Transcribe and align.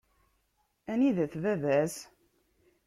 Anida-t 0.91 1.33
baba-s? 1.43 1.95